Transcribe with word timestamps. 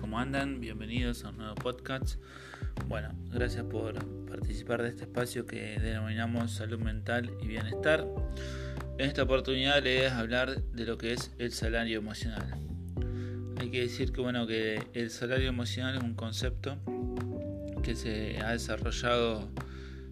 ¿cómo 0.00 0.18
andan? 0.18 0.60
Bienvenidos 0.60 1.24
a 1.24 1.30
un 1.30 1.38
nuevo 1.38 1.54
podcast. 1.54 2.16
Bueno, 2.86 3.10
gracias 3.30 3.64
por 3.64 3.94
participar 4.26 4.82
de 4.82 4.90
este 4.90 5.02
espacio 5.04 5.46
que 5.46 5.78
denominamos 5.80 6.52
salud 6.52 6.78
mental 6.78 7.30
y 7.42 7.46
bienestar. 7.46 8.06
En 8.98 9.06
esta 9.06 9.22
oportunidad 9.22 9.82
les 9.82 9.98
voy 9.98 10.06
a 10.06 10.18
hablar 10.18 10.62
de 10.62 10.84
lo 10.84 10.98
que 10.98 11.12
es 11.12 11.34
el 11.38 11.52
salario 11.52 11.98
emocional. 11.98 12.44
Hay 13.58 13.70
que 13.70 13.80
decir 13.80 14.12
que 14.12 14.20
bueno 14.20 14.46
que 14.46 14.82
el 14.94 15.10
salario 15.10 15.48
emocional 15.48 15.96
es 15.96 16.02
un 16.02 16.14
concepto 16.14 16.76
que 17.82 17.94
se 17.94 18.38
ha 18.40 18.52
desarrollado 18.52 19.50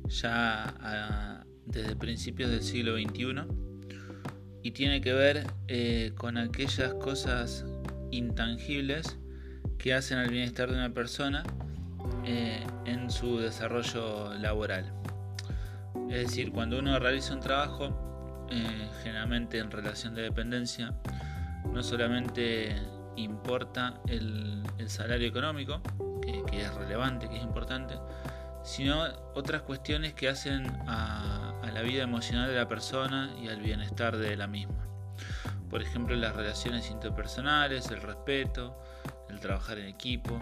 ya 0.09 1.45
desde 1.67 1.97
principios 1.97 2.51
del 2.51 2.63
siglo 2.63 2.97
XXI 2.97 3.43
y 4.63 4.71
tiene 4.73 5.01
que 5.01 5.13
ver 5.13 5.47
eh, 5.69 6.13
con 6.17 6.39
aquellas 6.39 6.95
cosas 6.95 7.65
intangibles 8.11 9.19
que 9.79 9.95
hacen 9.95 10.19
al 10.19 10.31
bienestar 10.31 10.71
de 10.71 10.77
una 10.77 10.91
persona 10.91 11.43
eh, 12.25 12.65
en 12.85 13.11
su 13.11 13.39
desarrollo 13.39 14.35
laboral. 14.35 14.93
Es 16.11 16.29
decir, 16.29 16.53
cuando 16.53 16.79
uno 16.79 16.99
realiza 16.99 17.35
un 17.35 17.41
trabajo, 17.41 18.47
eh, 18.51 18.89
generalmente 19.03 19.59
en 19.59 19.71
relación 19.71 20.15
de 20.15 20.23
dependencia, 20.23 20.95
no 21.73 21.83
solamente 21.83 22.77
importa 23.17 24.01
el, 24.07 24.63
salario 24.87 25.27
económico, 25.27 25.81
que, 26.23 26.61
es 26.61 26.75
relevante, 26.75 27.29
que 27.29 27.37
es 27.37 27.43
importante, 27.43 27.95
sino 28.63 29.03
otras 29.35 29.63
cuestiones 29.63 30.15
que 30.15 30.29
hacen 30.29 30.67
a, 30.87 31.59
a 31.63 31.71
la 31.73 31.83
vida 31.83 32.05
emocional 32.05 32.49
de 32.49 32.55
la 32.55 32.69
persona 32.69 33.35
y 33.43 33.49
al 33.49 33.61
bienestar 33.61 34.17
de 34.17 34.37
la 34.37 34.47
misma 34.47 34.87
por 35.71 35.83
ejemplo 35.83 36.15
las 36.17 36.35
relaciones 36.35 36.91
interpersonales, 36.91 37.91
el 37.91 38.03
respeto, 38.03 38.81
el 39.31 39.41
trabajar 39.41 39.79
en 39.79 39.87
equipo, 39.87 40.41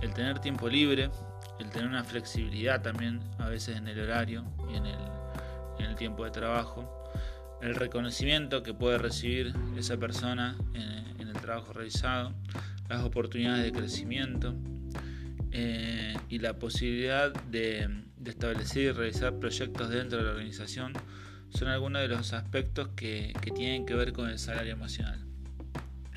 el 0.00 0.12
tener 0.12 0.38
tiempo 0.38 0.68
libre, 0.68 1.10
el 1.58 1.70
tener 1.70 1.88
una 1.88 2.04
flexibilidad 2.04 2.82
también 2.82 3.20
a 3.38 3.48
veces 3.48 3.76
en 3.76 3.88
el 3.88 4.00
horario 4.00 4.44
y 4.70 4.76
en 4.76 4.86
el, 4.86 4.96
tiempo 5.96 6.26
de 6.26 6.30
trabajo, 6.30 7.10
el 7.62 7.74
reconocimiento 7.74 8.62
que 8.62 8.74
puede 8.74 8.98
recibir 8.98 9.54
esa 9.78 9.96
persona 9.96 10.54
en, 10.74 11.26
el 11.26 11.32
trabajo 11.40 11.72
realizado, 11.72 12.34
las 12.90 13.02
oportunidades 13.02 13.64
de 13.64 13.72
crecimiento 13.72 14.54
eh, 15.52 16.14
y 16.28 16.38
la 16.38 16.58
posibilidad 16.58 17.32
de, 17.32 17.88
de 18.18 18.30
establecer 18.30 18.82
y 18.82 18.92
realizar 18.92 19.38
proyectos 19.38 19.88
dentro 19.88 20.18
de 20.18 20.24
la 20.24 20.30
organización 20.32 20.92
son 21.50 21.68
algunos 21.68 22.02
de 22.02 22.08
los 22.08 22.32
aspectos 22.32 22.88
que, 22.96 23.32
tienen 23.54 23.86
que 23.86 23.94
ver 23.94 24.12
con 24.12 24.28
el 24.28 24.38
salario 24.38 24.72
emocional. 24.72 25.25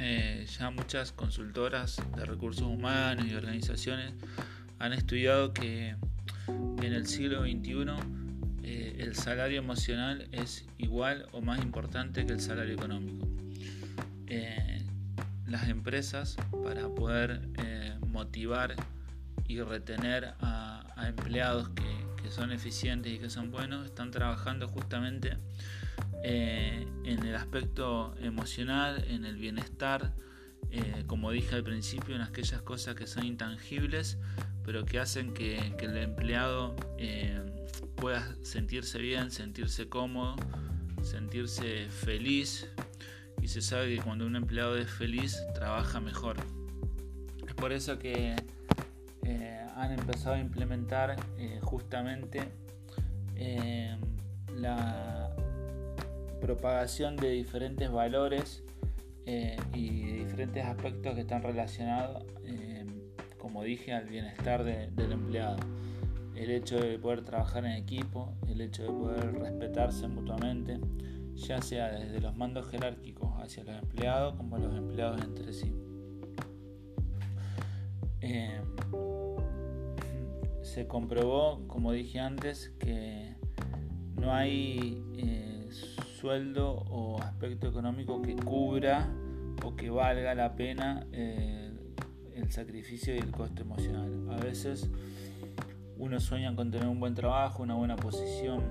Eh, 0.02 0.46
ya 0.58 0.70
muchas 0.70 1.12
consultoras 1.12 2.02
de 2.16 2.24
recursos 2.24 2.64
humanos 2.64 3.26
y 3.28 3.36
organizaciones 3.36 4.14
han 4.80 4.94
estudiado 4.94 5.54
que 5.54 5.98
en 6.48 6.94
el 6.94 7.06
siglo 7.06 7.42
XXI 7.42 7.86
eh, 8.64 8.96
el 9.00 9.16
salario 9.16 9.60
emocional 9.60 10.30
es 10.32 10.66
igual 10.78 11.28
o 11.34 11.42
más 11.42 11.62
importante 11.62 12.26
que 12.26 12.32
el 12.32 12.40
salario 12.40 12.76
económico. 12.76 13.28
Eh, 14.28 14.82
las 15.46 15.68
empresas 15.68 16.38
para 16.64 16.88
poder 16.88 17.42
motivar 18.08 18.76
y 19.48 19.60
retener 19.62 20.34
a 20.40 21.06
empleados 21.08 21.70
que 21.70 22.30
son 22.30 22.52
eficientes 22.52 23.12
y 23.12 23.20
que 23.20 23.30
son 23.30 23.52
buenos, 23.52 23.86
están 23.86 24.12
trabajando 24.12 24.68
justamente 24.68 25.38
eh, 26.24 26.86
en 27.06 27.26
el 27.26 27.36
aspecto 27.36 28.14
emocional, 28.22 29.06
en 29.08 29.26
el 29.26 29.38
bienestar, 29.38 30.14
eh, 30.72 31.04
como 31.08 31.32
dije 31.32 31.56
al 31.56 31.64
principio, 31.64 32.16
en 32.16 32.22
aquellas 32.22 32.62
cosas 32.62 32.96
que 32.96 33.08
son 33.08 33.26
intangibles, 33.26 34.18
pero 34.66 34.86
que 34.86 35.00
hacen 35.00 35.34
que, 35.34 35.58
el 35.80 35.98
empleado 35.98 36.76
eh, 36.98 37.40
pueda 37.96 38.36
sentirse 38.44 39.00
bien, 39.00 39.32
sentirse 39.32 39.88
cómodo, 39.88 40.36
sentirse 41.02 41.88
feliz. 41.90 42.70
Y 43.42 43.48
se 43.48 43.62
sabe 43.62 43.96
que 43.96 44.02
cuando 44.02 44.26
un 44.26 44.36
empleado 44.36 44.78
es 44.78 44.90
feliz, 44.90 45.42
trabaja 45.56 46.02
mejor. 46.02 46.36
Es 47.48 47.54
por 47.54 47.72
eso 47.72 47.98
que 47.98 48.36
han 49.76 49.94
empezado 49.94 50.36
a 50.36 50.40
implementar 50.40 51.16
justamente 51.62 52.52
la 54.54 55.19
propagación 56.40 57.16
de 57.16 57.30
diferentes 57.32 57.92
valores 57.92 58.64
eh, 59.26 59.58
y 59.74 60.02
diferentes 60.24 60.66
aspectos 60.66 61.16
que 61.16 61.22
están 61.22 61.44
relacionados, 61.44 62.26
como 63.38 63.64
dije, 63.64 63.94
al 63.94 64.06
bienestar 64.06 64.64
del 64.64 65.12
empleado. 65.12 65.58
El 66.36 66.52
hecho 66.52 66.80
de 66.80 67.00
poder 67.00 67.24
trabajar 67.24 67.66
en 67.66 67.72
equipo, 67.72 68.34
el 68.48 68.62
hecho 68.62 68.84
de 68.84 68.90
poder 68.90 69.34
respetarse 69.34 70.08
mutuamente, 70.08 70.80
ya 71.36 71.62
sea 71.62 71.92
desde 71.92 72.20
los 72.22 72.36
mandos 72.36 72.70
jerárquicos 72.70 73.32
hacia 73.42 73.64
los 73.64 73.82
empleados 73.82 74.36
como 74.36 74.58
los 74.58 74.76
empleados 74.76 75.22
entre 75.22 75.54
sí 75.54 75.74
se 80.70 80.88
comprobó, 80.88 81.68
como 81.68 81.92
dije 81.92 82.20
antes, 82.20 82.72
que 82.80 83.36
no 84.16 84.34
hay 84.34 85.04
eh, 85.18 85.68
sueldo 86.20 86.72
o 86.90 87.22
aspecto 87.22 87.68
económico 87.68 88.22
que 88.22 88.36
cubra 88.36 89.08
o 89.64 89.76
que 89.76 89.90
valga 89.90 90.36
la 90.36 90.54
pena 90.56 91.06
eh, 91.14 91.72
el 92.36 92.52
sacrificio 92.52 93.16
y 93.16 93.20
el 93.20 93.32
costo 93.32 93.62
emocional. 93.62 94.28
A 94.32 94.38
veces 94.38 94.90
uno 95.98 96.20
sueña 96.20 96.54
con 96.56 96.72
tener 96.72 96.88
un 96.88 97.00
buen 97.00 97.16
trabajo, 97.16 97.64
una 97.64 97.76
buena 97.76 97.96
posición, 97.96 98.64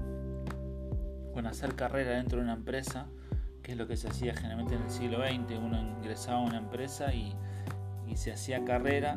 con 1.33 1.47
hacer 1.47 1.75
carrera 1.75 2.13
dentro 2.13 2.39
de 2.39 2.45
una 2.45 2.55
empresa, 2.55 3.07
que 3.63 3.73
es 3.73 3.79
lo 3.79 3.87
que 3.87 3.97
se 3.97 4.09
hacía 4.09 4.35
generalmente 4.35 4.75
en 4.75 4.83
el 4.83 4.91
siglo 4.91 5.19
XX. 5.19 5.59
Uno 5.59 5.81
ingresaba 5.81 6.39
a 6.39 6.43
una 6.43 6.59
empresa 6.59 7.15
y, 7.15 7.35
y 8.07 8.17
se 8.17 8.33
hacía 8.33 8.65
carrera 8.65 9.17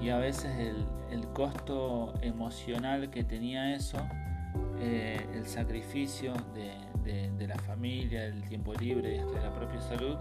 y 0.00 0.10
a 0.10 0.18
veces 0.18 0.52
el, 0.58 0.86
costo 1.34 2.14
emocional 2.22 3.10
que 3.10 3.22
tenía 3.22 3.74
eso, 3.74 3.98
eh, 4.78 5.26
el 5.34 5.46
sacrificio 5.46 6.32
de, 6.54 6.72
la 7.46 7.58
familia, 7.58 8.22
del 8.22 8.42
tiempo 8.48 8.74
libre 8.74 9.24
de 9.24 9.40
la 9.40 9.52
propia 9.54 9.80
salud, 9.80 10.16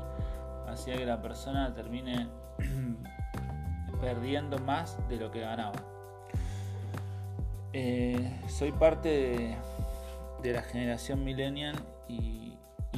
hacía 0.68 0.96
que 0.98 1.06
la 1.06 1.22
persona 1.22 1.74
termine 1.74 2.28
perdiendo 4.02 4.58
más 4.60 4.98
de 5.10 5.18
lo 5.18 5.32
que 5.32 5.42
ganaba. 5.42 5.74
Eh, 7.74 8.40
soy 8.48 8.72
parte 8.72 9.58
de, 10.42 10.54
la 10.54 10.62
generación 10.62 11.24
millennial 11.24 11.76
y, 12.08 12.54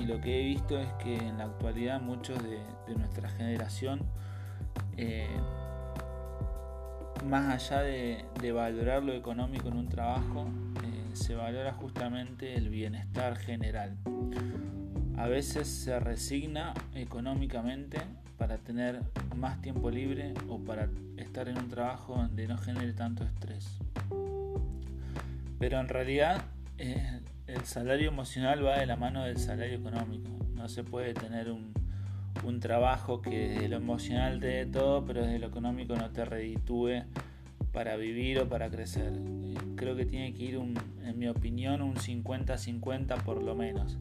lo 0.05 0.21
que 0.21 0.39
he 0.39 0.43
visto 0.45 0.79
es 0.79 0.87
que 1.03 1.17
en 1.17 1.39
la 1.39 1.45
actualidad 1.45 1.99
muchos 1.99 2.37
de, 2.43 2.59
nuestra 2.95 3.27
generación 3.29 4.01
eh, 4.95 5.27
más 7.25 7.53
allá 7.69 7.81
de, 7.81 8.51
valorar 8.51 9.03
lo 9.03 9.13
económico 9.13 9.67
en 9.67 9.77
un 9.77 9.89
trabajo, 9.89 10.45
se 11.17 11.35
valora 11.35 11.73
justamente 11.73 12.55
el 12.55 12.69
bienestar 12.69 13.35
general. 13.37 13.97
A 15.17 15.27
veces 15.27 15.67
se 15.67 15.99
resigna 15.99 16.73
económicamente 16.93 17.99
para 18.37 18.57
tener 18.59 19.01
más 19.35 19.61
tiempo 19.61 19.89
libre 19.89 20.33
o 20.47 20.59
para 20.59 20.89
estar 21.17 21.49
en 21.49 21.57
un 21.57 21.69
trabajo 21.69 22.15
donde 22.15 22.47
no 22.47 22.57
genere 22.57 22.93
tanto 22.93 23.23
estrés. 23.23 23.79
Pero 25.59 25.79
en 25.79 25.87
realidad 25.87 26.43
eh, 26.77 27.19
el 27.47 27.65
salario 27.65 28.09
emocional 28.09 28.63
va 28.63 28.77
de 28.79 28.85
la 28.85 28.95
mano 28.95 29.23
del 29.23 29.39
salario 29.39 29.77
económico. 29.77 30.29
No 30.53 30.69
se 30.69 30.83
puede 30.83 31.13
tener 31.13 31.51
un, 31.51 31.75
trabajo 32.61 33.21
que 33.21 33.49
de 33.59 33.67
lo 33.67 33.77
emocional 33.77 34.39
te 34.39 34.47
dé 34.47 34.65
todo, 34.65 35.05
pero 35.05 35.21
desde 35.21 35.39
lo 35.39 35.47
económico 35.47 35.95
no 35.95 36.09
te 36.11 36.23
reditúe 36.23 37.03
para 37.73 37.97
vivir 37.97 38.39
o 38.39 38.47
para 38.47 38.69
crecer. 38.69 39.13
Creo 39.77 39.95
que 39.95 40.05
tiene 40.05 40.33
que 40.33 40.43
ir, 40.43 40.55
en 40.55 41.17
mi 41.17 41.29
opinión, 41.29 41.81
un 41.81 41.95
50-50 41.95 43.23
por 43.23 43.41
lo 43.41 43.55
menos. 43.55 43.97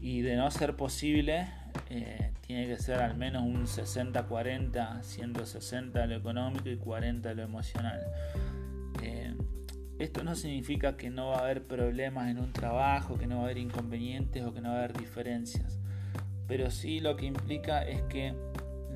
Y 0.00 0.20
de 0.20 0.36
no 0.36 0.48
ser 0.52 0.76
posible, 0.76 1.48
eh, 1.90 2.30
tiene 2.42 2.68
que 2.68 2.78
ser 2.78 3.00
al 3.00 3.16
menos 3.16 3.42
un 3.42 3.66
60-40, 3.66 5.02
siendo 5.02 5.44
60 5.44 6.06
lo 6.06 6.14
económico 6.14 6.68
y 6.68 6.76
40 6.76 7.34
lo 7.34 7.42
emocional. 7.42 8.00
Eh, 9.02 9.34
esto 9.98 10.22
no 10.22 10.36
significa 10.36 10.96
que 10.96 11.10
no 11.10 11.30
va 11.30 11.38
a 11.38 11.40
haber 11.40 11.66
problemas 11.66 12.30
en 12.30 12.38
un 12.38 12.52
trabajo, 12.52 13.18
que 13.18 13.26
no 13.26 13.38
va 13.38 13.42
a 13.42 13.44
haber 13.46 13.58
inconvenientes 13.58 14.44
o 14.44 14.54
que 14.54 14.60
no 14.60 14.68
va 14.68 14.76
a 14.76 14.78
haber 14.84 14.96
diferencias 14.96 15.80
pero 16.46 16.70
sí 16.70 17.00
lo 17.00 17.16
que 17.16 17.26
implica 17.26 17.82
es 17.82 18.02
que 18.02 18.34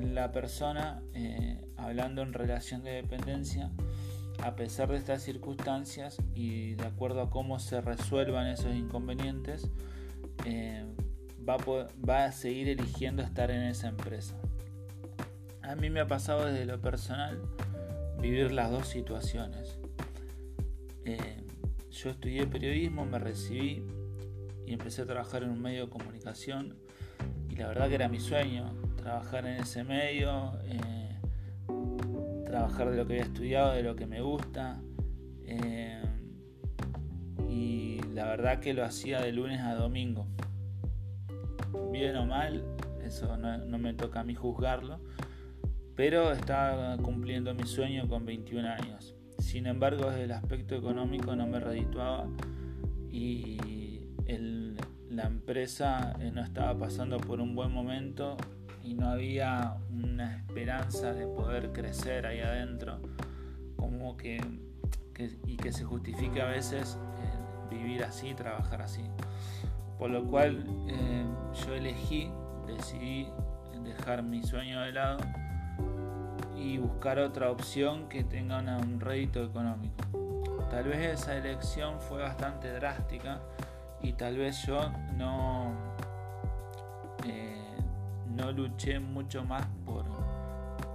la 0.01 0.33
persona, 0.33 1.03
eh, 1.15 1.63
hablando 1.77 2.23
en 2.23 2.33
relación 2.33 2.83
de 2.85 2.93
dependencia, 2.93 3.71
a 4.43 4.57
pesar 4.57 4.89
de 4.89 4.97
estas 4.97 5.23
circunstancias 5.23 6.17
y 6.35 6.75
de 6.75 6.87
acuerdo 6.87 7.23
a 7.23 7.31
cómo 7.31 7.59
se 7.59 7.81
resuelvan 7.81 8.47
esos 8.47 8.75
inconvenientes, 8.75 9.71
eh, 10.45 10.85
va, 11.49 12.25
a 12.25 12.33
seguir 12.33 12.69
eligiendo 12.69 13.23
estar 13.23 13.51
en 13.51 13.63
esa 13.63 13.89
empresa. 13.89 14.35
A 15.63 15.75
mí 15.75 15.91
me 15.91 16.01
ha 16.01 16.07
pasado 16.07 16.47
desde 16.47 16.65
lo 16.65 16.81
personal 16.81 17.41
vivir 18.21 18.53
las 18.53 18.71
dos 18.71 18.89
situaciones. 18.89 19.79
Eh, 21.05 21.45
yo 21.91 22.11
estudié 22.11 22.47
periodismo, 22.47 23.05
me 23.05 23.19
recibí 23.19 23.85
y 24.67 24.73
empecé 24.73 25.03
a 25.03 25.07
trabajar 25.07 25.43
en 25.43 25.51
un 25.51 25.61
medio 25.61 25.87
de 25.87 25.91
comunicación 25.91 26.77
y 27.49 27.57
la 27.57 27.69
verdad 27.69 27.89
que 27.89 27.95
era 27.97 28.09
mi 28.09 28.21
sueño 28.21 28.75
trabajar 28.97 29.47
en 29.47 29.61
ese 29.61 29.83
medio, 29.83 30.53
eh, 30.65 31.00
trabajar 32.61 32.91
de 32.91 32.97
lo 32.99 33.07
que 33.07 33.15
había 33.15 33.25
estudiado, 33.25 33.73
de 33.73 33.83
lo 33.83 33.97
que 33.97 34.07
me 34.07 34.21
gusta 34.21 34.83
eh, 35.47 36.03
y 37.49 37.99
la 38.13 38.27
verdad 38.27 38.61
que 38.61 38.75
lo 38.75 38.85
hacía 38.85 39.19
de 39.23 39.33
lunes 39.33 39.63
a 39.63 39.75
domingo. 39.75 40.27
Bien 41.91 42.17
o 42.17 42.27
mal, 42.27 42.63
eso 43.03 43.39
no, 43.39 43.79
me 43.79 43.95
toca 43.95 44.21
a 44.21 44.25
mí 44.25 44.35
juzgarlo, 44.35 45.01
pero 45.97 46.33
estaba 46.33 46.99
cumpliendo 46.99 47.55
mi 47.55 47.65
sueño 47.65 48.07
con 48.09 48.27
21 48.27 48.69
años. 48.69 49.15
Sin 49.39 49.67
embargo, 49.67 50.11
desde 50.11 50.25
el 50.25 50.33
aspecto 50.33 50.75
económico 50.75 51.35
no 51.35 51.47
me 51.47 51.61
redituaba 51.61 52.29
y 53.11 53.57
la 55.09 55.25
empresa 55.25 56.15
eh, 56.21 56.31
no 56.31 56.43
estaba 56.43 56.79
pasando 56.79 57.17
por 57.17 57.41
un 57.41 57.55
buen 57.55 57.73
momento 57.73 58.37
y 58.83 58.95
no 58.95 59.11
había 59.11 59.77
una 59.91 60.37
esperanza 60.37 61.13
de 61.13 61.27
poder 61.27 61.73
crecer 61.73 62.27
ahí 62.27 62.41
adentro, 62.41 62.99
como 63.77 64.17
que, 64.17 64.41
y 65.47 65.57
que 65.57 65.73
se 65.73 65.85
justifique 65.85 66.41
a 66.41 66.47
veces 66.47 66.99
eh, 67.19 67.75
vivir 67.75 68.05
así, 68.05 68.35
trabajar 68.35 68.83
así. 68.83 69.05
Por 69.99 70.11
lo 70.11 70.25
cual 70.25 70.65
eh, 70.89 71.25
yo 71.67 71.75
elegí, 71.75 72.31
decidí 72.67 73.29
dejar 73.85 74.23
mi 74.23 74.43
sueño 74.43 74.81
de 74.81 74.93
lado 74.93 75.19
y 76.57 76.79
buscar 76.79 77.19
otra 77.19 77.51
opción 77.51 78.09
que 78.09 78.25
tenga 78.25 78.59
un 78.59 79.01
rédito 79.01 79.43
económico. 79.45 80.05
Tal 80.71 80.85
vez 80.85 81.21
esa 81.21 81.37
elección 81.37 82.01
fue 82.01 82.23
bastante 82.23 82.73
drástica 82.73 83.41
y 84.03 84.13
tal 84.13 84.37
vez 84.37 84.65
yo 84.67 84.91
no, 85.17 85.75
eh, 87.27 87.60
no 88.31 88.53
luché 88.53 89.01
mucho 89.01 89.45
más 89.45 89.67
por, 89.85 90.05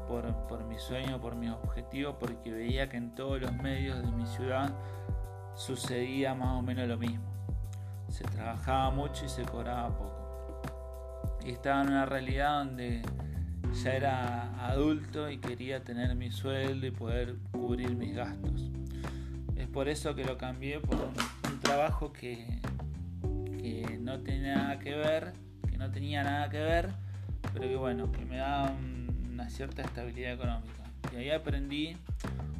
por, 0.08 0.48
por 0.48 0.64
mi 0.66 0.80
sueño, 0.80 1.20
por 1.20 1.36
mi 1.36 1.50
objetivo, 1.50 2.18
porque 2.20 2.52
veía 2.52 2.90
que 2.90 2.98
en 2.98 3.16
todos 3.16 3.42
los 3.42 3.54
medios 3.54 4.02
de 4.02 4.12
mi 4.12 4.26
ciudad 4.26 4.74
sucedía 5.56 6.34
más 6.34 6.58
o 6.58 6.62
menos 6.62 6.88
lo 6.88 6.98
mismo. 6.98 7.26
Se 8.10 8.24
trabajaba 8.24 8.92
mucho 8.92 9.26
y 9.26 9.30
se 9.30 9.44
cobraba 9.44 9.90
poco. 9.90 10.62
Y 11.44 11.52
estaba 11.52 11.82
en 11.82 11.90
una 11.90 12.06
realidad 12.06 12.60
donde 12.60 13.02
ya 13.84 13.94
era 13.94 14.68
adulto 14.68 15.30
y 15.30 15.38
quería 15.38 15.84
tener 15.84 16.16
mi 16.16 16.31
sueldo 16.31 16.88
y 16.88 16.92
poder 16.92 17.36
cubrir 17.52 17.96
mis 17.96 18.16
gastos. 18.16 18.72
Es 19.56 19.68
por 19.68 19.90
eso 19.90 20.16
que 20.16 20.24
lo 20.24 20.38
cambié 20.38 20.80
por 20.80 20.96
un, 20.96 21.14
trabajo 21.62 22.14
que, 22.14 22.60
que, 23.58 23.98
no 24.00 24.20
tenía 24.20 24.78
que 24.80 24.96
ver, 24.96 25.34
que 25.68 25.78
no 25.78 25.90
tenía 25.90 26.24
nada 26.24 26.50
que 26.50 26.60
ver, 26.60 26.94
pero 27.56 27.69
que 27.69 27.75
bueno, 27.78 28.12
que 28.12 28.25
me 28.25 28.38
daba 28.38 28.75
una 29.31 29.50
cierta 29.50 29.81
estabilidad 29.81 30.34
económica. 30.34 30.84
Y 31.13 31.16
ahí 31.16 31.30
aprendí 31.30 31.96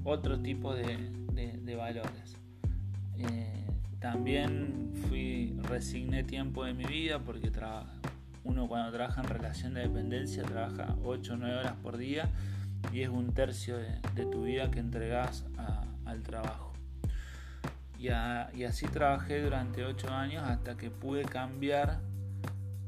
otro 0.06 0.40
tipo 0.40 0.74
de, 0.74 0.98
de, 1.34 1.76
valores. 1.76 2.38
Eh, 3.18 3.66
también 4.00 4.94
fui, 5.10 5.58
resigné 5.64 6.24
tiempo 6.24 6.64
de 6.64 6.74
mi 6.74 6.86
vida 6.86 7.20
porque 7.20 7.52
uno 8.44 8.68
cuando 8.68 8.92
trabaja 8.92 9.22
en 9.22 9.28
relación 9.28 9.74
de 9.74 9.82
dependencia 9.82 10.44
trabaja 10.44 10.96
8 11.04 11.34
o 11.34 11.38
9 11.38 11.58
horas 11.58 11.74
por 11.82 11.98
día 11.98 12.30
y 12.94 13.02
es 13.02 13.10
un 13.10 13.34
tercio 13.34 13.78
de, 13.78 14.26
tu 14.32 14.44
vida 14.44 14.72
que 14.72 14.80
entregas 14.80 15.46
al 16.06 16.24
trabajo. 16.24 16.72
Y, 17.98 18.10
así 18.10 18.86
trabajé 18.88 19.42
durante 19.42 19.84
8 19.84 20.10
años 20.10 20.44
hasta 20.44 20.78
que 20.78 20.92
pude 20.92 21.24
cambiar 21.24 22.00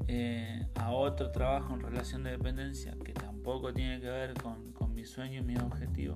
eh, 0.08 0.68
a 0.76 0.92
otro 0.92 1.32
trabajo 1.32 1.74
en 1.74 1.82
relación 1.82 2.24
de 2.24 2.32
dependencia 2.32 2.96
que 3.04 3.14
tampoco 3.14 3.74
tiene 3.74 4.00
que 4.00 4.08
ver 4.08 4.34
con, 4.36 4.72
con 4.74 4.94
mi 4.94 5.06
sueño 5.06 5.40
y 5.40 5.44
mi 5.44 5.58
objetivo, 5.58 6.16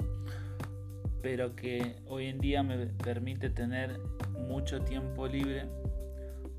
pero 1.22 1.56
que 1.56 1.98
hoy 2.08 2.28
en 2.28 2.40
día 2.40 2.64
me 2.64 2.88
permite 2.88 3.50
tener 3.50 4.00
mucho 4.48 4.82
tiempo 4.82 5.28
libre 5.28 5.68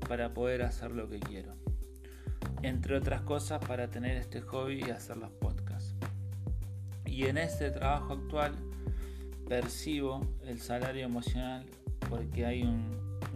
para 0.07 0.33
poder 0.33 0.63
hacer 0.63 0.91
lo 0.91 1.09
que 1.09 1.19
quiero 1.19 1.63
entre 2.63 2.95
otras 2.95 3.21
cosas 3.21 3.63
para 3.63 3.89
tener 3.89 4.17
este 4.17 4.41
hobby 4.41 4.83
y 4.87 4.89
hacer 4.89 5.17
los 5.17 5.31
podcasts. 5.31 5.95
Y 7.05 7.25
en 7.25 7.37
este 7.37 7.69
trabajo 7.69 8.13
actual 8.13 8.55
percibo 9.47 10.25
el 10.45 10.59
salario 10.59 11.03
emocional 11.05 11.65
porque 12.09 12.45
hay 12.45 12.63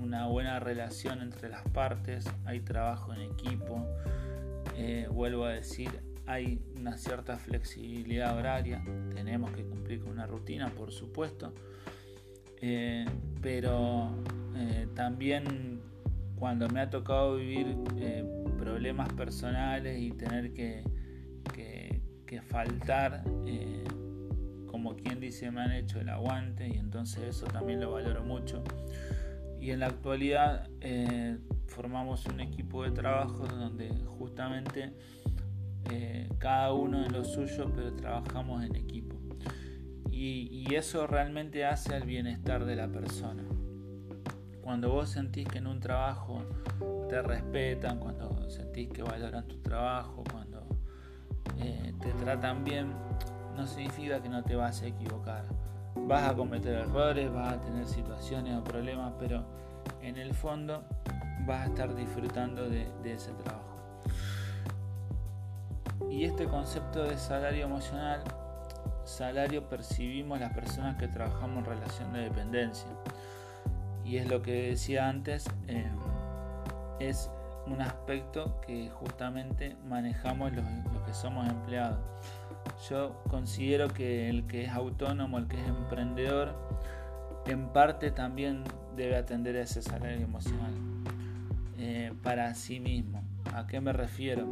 una 0.01 0.27
buena 0.27 0.59
relación 0.59 1.21
entre 1.21 1.49
las 1.49 1.63
partes, 1.69 2.25
hay 2.45 2.61
trabajo 2.61 3.13
en 3.13 3.21
equipo, 3.21 3.85
eh, 4.75 5.07
vuelvo 5.11 5.45
a 5.45 5.51
decir, 5.51 5.89
hay 6.25 6.61
una 6.77 6.97
cierta 6.97 7.37
flexibilidad 7.37 8.37
horaria, 8.37 8.83
tenemos 9.13 9.51
que 9.51 9.63
cumplir 9.63 10.01
con 10.01 10.11
una 10.11 10.27
rutina, 10.27 10.69
por 10.69 10.91
supuesto, 10.91 11.53
eh, 12.61 13.05
pero 13.41 14.11
eh, 14.55 14.87
también 14.93 15.81
cuando 16.35 16.67
me 16.69 16.81
ha 16.81 16.89
tocado 16.89 17.37
vivir 17.37 17.75
problemas 18.57 19.11
personales 19.13 19.99
y 19.99 20.11
tener 20.11 20.53
que, 20.53 20.83
que, 21.53 22.41
faltar, 22.41 23.23
eh, 23.45 23.83
como 24.67 24.95
quien 24.95 25.19
dice, 25.19 25.49
me 25.49 25.61
han 25.61 25.71
hecho 25.71 25.99
el 25.99 26.09
aguante 26.09 26.67
y 26.67 26.77
entonces 26.77 27.23
eso 27.23 27.47
también 27.47 27.79
lo 27.79 27.91
valoro 27.91 28.23
mucho. 28.23 28.63
Y 29.59 29.71
en 29.71 29.79
la 29.79 29.87
actualidad 29.87 30.69
eh, 30.81 31.37
formamos 31.65 32.25
un 32.25 32.39
equipo 32.39 32.83
de 32.83 32.91
trabajo 32.91 33.45
donde 33.47 33.89
justamente 34.19 34.93
eh, 35.89 36.29
cada 36.37 36.73
uno 36.73 37.05
en 37.05 37.11
lo 37.11 37.23
suyo, 37.23 37.71
pero 37.75 37.93
trabajamos 37.93 38.63
en 38.63 38.75
equipo. 38.75 39.15
Y, 40.09 40.73
eso 40.73 41.07
realmente 41.07 41.65
hace 41.65 41.95
al 41.95 42.03
bienestar 42.03 42.65
de 42.65 42.75
la 42.75 42.87
persona. 42.87 43.43
Cuando 44.61 44.91
vos 44.91 45.09
sentís 45.09 45.47
que 45.47 45.59
en 45.59 45.67
un 45.67 45.79
trabajo 45.79 46.43
te 47.07 47.21
respetan, 47.21 47.99
cuando 47.99 48.49
sentís 48.49 48.89
que 48.89 49.01
valoran 49.01 49.47
tu 49.47 49.57
trabajo, 49.59 50.23
cuando 50.31 50.67
eh, 51.57 51.93
te 52.01 52.11
tratan 52.13 52.63
bien, 52.63 52.93
no 53.55 53.65
significa 53.65 54.21
que 54.21 54.29
no 54.29 54.43
te 54.43 54.55
vas 54.55 54.81
a 54.81 54.87
equivocar. 54.87 55.45
Vas 56.07 56.31
a 56.31 56.33
cometer 56.33 56.73
errores, 56.73 57.31
vas 57.33 57.53
a 57.53 57.59
tener 57.59 57.85
situaciones 57.85 58.57
o 58.57 58.63
problemas, 58.63 59.11
pero 59.19 59.43
en 60.01 60.17
el 60.17 60.33
fondo 60.33 60.83
vas 61.45 61.63
a 61.63 61.65
estar 61.65 61.93
disfrutando 61.93 62.69
de, 62.69 62.89
ese 63.03 63.33
trabajo. 63.33 63.65
Y 66.09 66.23
este 66.23 66.45
concepto 66.45 67.03
de 67.03 67.17
salario 67.17 67.65
emocional, 67.65 68.23
salario 69.03 69.67
percibimos 69.67 70.39
las 70.39 70.53
personas 70.53 70.95
que 70.95 71.09
trabajamos 71.09 71.59
en 71.59 71.65
relación 71.65 72.13
de 72.13 72.21
dependencia. 72.21 72.87
Y 74.05 74.15
es 74.15 74.29
lo 74.29 74.41
que 74.41 74.69
decía 74.69 75.09
antes, 75.09 75.45
eh, 75.67 75.91
es 76.99 77.29
un 77.65 77.81
aspecto 77.81 78.59
que 78.61 78.89
justamente 78.89 79.75
manejamos 79.85 80.53
los, 80.53 80.65
que 81.05 81.13
somos 81.13 81.47
empleados. 81.49 81.99
Yo 82.89 83.21
considero 83.29 83.87
que 83.87 84.29
el 84.29 84.45
que 84.45 84.65
es 84.65 84.69
autónomo, 84.71 85.37
el 85.39 85.47
que 85.47 85.59
es 85.59 85.67
emprendedor, 85.67 86.55
en 87.45 87.69
parte 87.69 88.11
también 88.11 88.63
debe 88.95 89.15
atender 89.15 89.55
ese 89.55 89.81
salario 89.81 90.23
emocional 90.23 90.73
eh, 91.77 92.13
para 92.23 92.53
sí 92.53 92.79
mismo. 92.79 93.23
¿A 93.53 93.67
qué 93.67 93.81
me 93.81 93.93
refiero? 93.93 94.47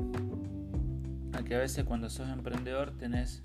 A 1.33 1.43
que 1.43 1.55
a 1.55 1.59
veces 1.59 1.83
cuando 1.83 2.09
sos 2.09 2.29
emprendedor 2.29 2.97
tenés 2.97 3.43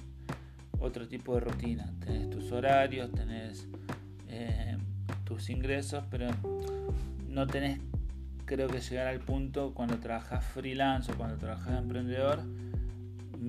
otro 0.79 1.09
tipo 1.09 1.35
de 1.35 1.41
rutina, 1.41 1.93
tenés 2.05 2.31
tus 2.31 2.51
horarios, 2.53 3.13
tenés 3.13 3.69
eh, 4.29 4.79
tus 5.25 5.51
ingresos, 5.51 6.05
pero 6.11 6.29
no 7.29 7.47
tenés 7.47 7.81
creo 8.51 8.67
que 8.67 8.81
llegar 8.81 9.07
al 9.07 9.21
punto 9.21 9.73
cuando 9.75 9.99
trabajas 9.99 10.45
freelance 10.45 11.13
o 11.13 11.15
cuando 11.15 11.37
trabajas 11.37 11.79
emprendedor, 11.79 12.41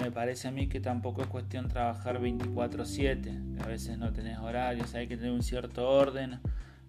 me 0.01 0.12
parece 0.12 0.48
a 0.48 0.51
mí 0.51 0.67
que 0.67 0.79
tampoco 0.79 1.22
es 1.22 1.27
cuestión 1.27 1.67
trabajar 1.67 2.20
24/7, 2.20 3.62
a 3.63 3.67
veces 3.67 3.98
no 3.98 4.12
tenés 4.12 4.39
horarios, 4.39 4.93
hay 4.96 5.08
que 5.08 5.17
tener 5.17 5.31
un 5.31 5.43
cierto 5.43 5.88
orden, 5.88 6.39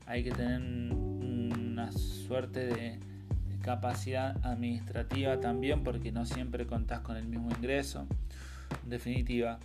hay 0.07 0.25
que 0.25 0.31
tener 0.31 0.61
una 0.95 1.93
suerte 1.93 2.67
de 2.67 2.99
capacidad 3.63 4.37
administrativa 4.45 5.41
también 5.41 5.85
porque 5.85 6.11
no 6.13 6.27
siempre 6.27 6.67
contás 6.67 7.01
con 7.01 7.17
el 7.17 7.27
mismo 7.27 7.51
ingreso. 7.51 8.07
En 8.85 8.91
definitiva, 8.91 9.59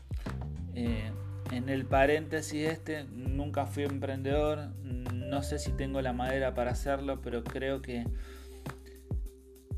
eh, 0.75 1.12
en 1.51 1.70
el 1.70 1.86
paréntesis 1.86 2.68
este, 2.68 3.06
nunca 3.06 3.66
fui 3.66 3.84
emprendedor, 3.84 4.70
no 4.84 5.42
sé 5.44 5.60
si 5.60 5.72
tengo 5.72 6.01
la 6.01 6.13
madera 6.13 6.54
para 6.54 6.72
hacerlo, 6.72 7.22
pero 7.22 7.44
creo 7.44 7.82
que 7.82 8.06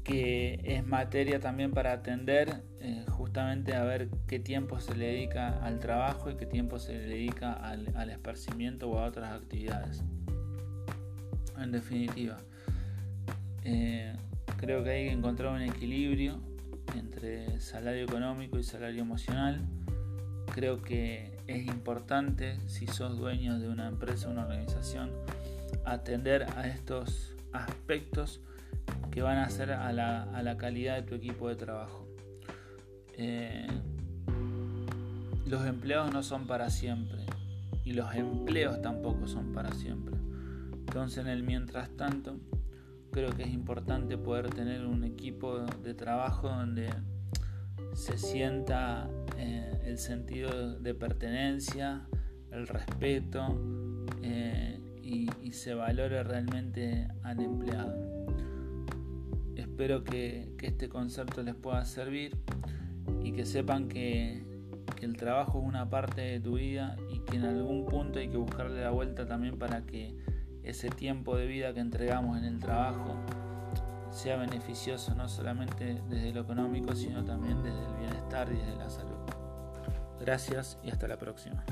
que 0.09 0.59
es 0.63 0.83
materia 0.87 1.39
también 1.39 1.69
para 1.69 1.91
atender 1.91 2.63
eh, 2.79 3.05
justamente 3.09 3.75
a 3.75 3.83
ver 3.83 4.09
qué 4.25 4.39
tiempo 4.39 4.79
se 4.79 4.95
le 4.95 5.05
dedica 5.05 5.63
al 5.63 5.77
trabajo 5.77 6.31
y 6.31 6.35
qué 6.35 6.47
tiempo 6.47 6.79
se 6.79 6.93
le 6.93 7.01
dedica 7.01 7.53
al, 7.53 8.09
esparcimiento 8.09 8.89
o 8.89 8.97
a 8.97 9.05
otras 9.05 9.31
actividades. 9.33 10.03
En 11.59 11.71
definitiva, 11.71 12.37
eh, 13.63 14.15
creo 14.57 14.83
que 14.83 14.89
hay 14.89 15.05
que 15.05 15.11
encontrar 15.11 15.53
un 15.53 15.61
equilibrio 15.61 16.41
entre 16.95 17.59
salario 17.59 18.03
económico 18.03 18.57
y 18.57 18.63
salario 18.63 19.03
emocional. 19.03 19.61
Creo 20.55 20.81
que 20.81 21.37
es 21.45 21.67
importante, 21.67 22.57
si 22.65 22.87
sos 22.87 23.19
dueño 23.19 23.59
de 23.59 23.69
una 23.69 23.87
empresa 23.87 24.27
o 24.27 24.31
una 24.31 24.45
organización, 24.45 25.11
atender 25.85 26.47
a 26.57 26.67
estos 26.67 27.35
aspectos 27.53 28.41
van 29.21 29.37
a 29.37 29.45
hacer 29.45 29.71
a 29.71 29.91
la, 29.91 30.57
calidad 30.57 30.95
de 30.95 31.03
tu 31.03 31.15
equipo 31.15 31.49
de 31.49 31.55
trabajo. 31.55 32.07
Eh, 33.13 33.67
los 35.45 35.65
empleados 35.65 36.13
no 36.13 36.23
son 36.23 36.47
para 36.47 36.69
siempre 36.69 37.25
y 37.83 37.93
los 37.93 38.13
empleos 38.13 38.81
tampoco 38.81 39.27
son 39.27 39.53
para 39.53 39.71
siempre. 39.71 40.15
Entonces 40.71 41.19
en 41.19 41.27
el 41.27 41.43
mientras 41.43 41.89
tanto 41.97 42.39
creo 43.11 43.31
que 43.31 43.43
es 43.43 43.49
importante 43.49 44.17
poder 44.17 44.49
tener 44.49 44.85
un 44.85 45.03
equipo 45.03 45.59
de 45.59 45.93
trabajo 45.93 46.49
donde 46.49 46.89
se 47.93 48.17
sienta 48.17 49.09
eh, 49.37 49.81
el 49.85 49.97
sentido 49.97 50.79
de 50.79 50.93
pertenencia, 50.93 52.07
el 52.51 52.67
respeto 52.67 53.59
eh, 54.21 54.79
y 55.01 55.51
se 55.53 55.73
valore 55.73 56.21
realmente 56.21 57.07
al 57.23 57.39
empleado. 57.39 58.18
Espero 59.79 60.03
que, 60.03 60.53
este 60.61 60.89
concepto 60.89 61.41
les 61.41 61.55
pueda 61.55 61.85
servir 61.85 62.35
y 63.23 63.31
que 63.31 63.45
sepan 63.45 63.87
que, 63.87 64.43
el 65.01 65.15
trabajo 65.15 65.59
es 65.59 65.65
una 65.65 65.89
parte 65.89 66.19
de 66.19 66.41
tu 66.41 66.55
vida 66.55 66.97
y 67.09 67.19
que 67.19 67.37
en 67.37 67.45
algún 67.45 67.85
punto 67.85 68.19
hay 68.19 68.27
que 68.27 68.35
buscarle 68.35 68.81
la 68.81 68.89
vuelta 68.89 69.25
también 69.25 69.57
para 69.57 69.85
que 69.85 70.17
ese 70.63 70.89
tiempo 70.89 71.37
de 71.37 71.47
vida 71.47 71.73
que 71.73 71.79
entregamos 71.79 72.37
en 72.37 72.43
el 72.43 72.59
trabajo 72.59 73.15
sea 74.11 74.35
beneficioso 74.35 75.15
no 75.15 75.29
solamente 75.29 76.01
desde 76.09 76.33
lo 76.33 76.41
económico, 76.41 76.93
sino 76.93 77.23
también 77.23 77.63
desde 77.63 77.85
el 77.85 77.93
bienestar 77.99 78.51
y 78.51 78.57
desde 78.57 78.75
la 78.75 78.89
salud. 78.89 79.15
Gracias 80.19 80.77
y 80.83 80.91
hasta 80.91 81.07
la 81.07 81.17
próxima. 81.17 81.63